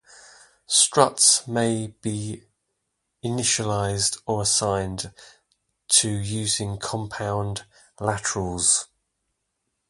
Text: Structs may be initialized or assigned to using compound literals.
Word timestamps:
Structs 0.67 1.47
may 1.47 1.93
be 2.01 2.41
initialized 3.23 4.19
or 4.25 4.41
assigned 4.41 5.13
to 5.89 6.09
using 6.09 6.79
compound 6.79 7.67
literals. 7.99 8.85